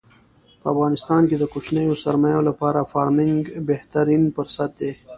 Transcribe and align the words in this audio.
په 0.61 0.65
افغانستان 0.73 1.21
کې 1.29 1.35
د 1.39 1.43
کوچنیو 1.53 1.93
سرمایو 2.03 2.41
لپاره 2.49 2.89
فارمنګ 2.91 3.37
بهترین 3.69 4.23
پرست 4.35 4.71
دی. 4.79 4.91